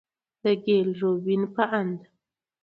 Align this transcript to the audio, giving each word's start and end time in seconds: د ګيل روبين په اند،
د 0.41 0.43
ګيل 0.65 0.89
روبين 1.01 1.41
په 1.55 1.63
اند، 1.79 1.99